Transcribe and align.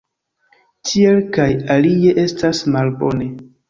Tiel 0.93 1.21
kaj 1.37 1.47
alie 1.77 2.19
estas 2.27 2.67
malbone. 2.77 3.35